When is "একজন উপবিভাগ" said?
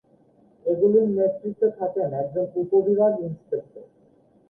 2.21-3.11